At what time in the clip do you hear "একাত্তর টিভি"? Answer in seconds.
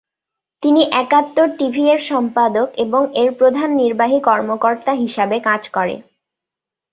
1.01-1.83